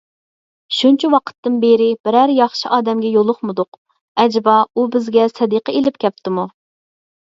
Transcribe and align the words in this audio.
شۇنچە 0.77 1.11
ۋاقىتتىن 1.15 1.59
بېرى 1.65 1.91
بىرەر 2.09 2.33
ياخشى 2.39 2.73
ئادەمگە 2.79 3.13
يولۇقمىدۇق، 3.19 3.81
ئەجەبا 4.27 4.59
ئۇ 4.79 4.91
بىزگە 4.99 5.33
سەدىقە 5.39 5.81
ئېلىپ 5.81 6.05
كەپتۇمۇ؟ 6.09 6.53